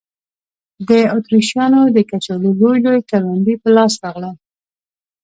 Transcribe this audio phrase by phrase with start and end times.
[0.87, 4.35] د اتریشیانو د کچالو لوی لوی کروندې په لاس راغلل.